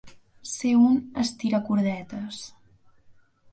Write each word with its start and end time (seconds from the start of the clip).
Ser 0.51 0.71
un 0.83 0.97
estiracordetes. 1.25 2.43